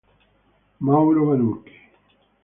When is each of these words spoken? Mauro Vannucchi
Mauro 0.79 1.21
Vannucchi 1.27 1.73